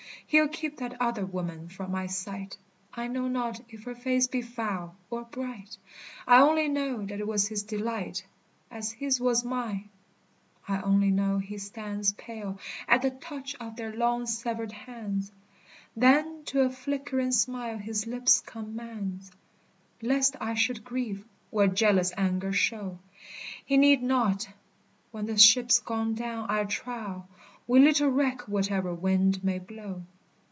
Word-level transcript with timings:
He'll 0.27 0.47
keep 0.47 0.77
that 0.77 0.95
other 0.97 1.25
woman 1.25 1.67
from 1.67 1.91
my 1.91 2.07
sight. 2.07 2.55
I 2.93 3.09
know 3.09 3.27
not 3.27 3.59
if 3.67 3.83
her 3.83 3.93
face 3.93 4.27
be 4.27 4.41
foul 4.41 4.95
or 5.09 5.25
bright; 5.25 5.75
I 6.25 6.39
only 6.39 6.69
know 6.69 7.05
that 7.05 7.19
it 7.19 7.27
was 7.27 7.49
his 7.49 7.63
delight 7.63 8.25
As 8.71 8.93
his 8.93 9.19
was 9.19 9.43
mine; 9.43 9.89
I 10.69 10.79
only 10.83 11.11
know 11.11 11.39
he 11.39 11.57
stands 11.57 12.13
Pale, 12.13 12.57
at 12.87 13.01
the 13.01 13.09
touch 13.11 13.55
of 13.59 13.75
their 13.75 13.93
long 13.93 14.25
severed 14.25 14.71
hands, 14.71 15.33
Then 15.97 16.45
to 16.45 16.61
a 16.61 16.69
flickering 16.69 17.33
smile 17.33 17.77
his 17.77 18.07
lips 18.07 18.39
commands, 18.39 19.31
Lest 20.01 20.37
I 20.39 20.53
should 20.53 20.85
grieve, 20.85 21.25
or 21.51 21.67
jealous 21.67 22.13
anger 22.15 22.53
show. 22.53 22.99
He 23.65 23.75
need 23.75 24.01
not. 24.01 24.47
When 25.11 25.25
the 25.25 25.37
ship's 25.37 25.79
gone 25.79 26.15
down, 26.15 26.49
I 26.49 26.63
trow, 26.63 27.25
We 27.67 27.81
little 27.81 28.07
reck 28.09 28.47
whatever 28.47 28.93
wind 28.93 29.43
may 29.43 29.59
blow. 29.59 30.03